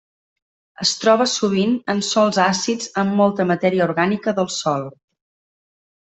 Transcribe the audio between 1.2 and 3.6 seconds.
sovint en sòls àcids amb molta